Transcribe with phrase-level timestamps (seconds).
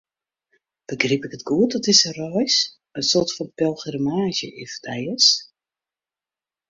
[0.87, 2.55] Begryp ik it goed dat dizze reis
[2.97, 5.27] in soarte fan pelgrimaazje foar dy is?